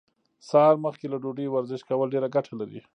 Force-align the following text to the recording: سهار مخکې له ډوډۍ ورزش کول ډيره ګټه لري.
سهار 0.49 0.75
مخکې 0.85 1.05
له 1.09 1.17
ډوډۍ 1.23 1.47
ورزش 1.49 1.81
کول 1.89 2.07
ډيره 2.13 2.27
ګټه 2.35 2.53
لري. 2.59 2.79